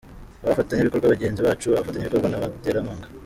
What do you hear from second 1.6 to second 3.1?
Abafatanyabikorwa n’abaterankunga.